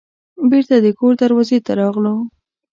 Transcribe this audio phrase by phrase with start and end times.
[0.49, 2.15] بیرته د کور دروازې ته راغلو.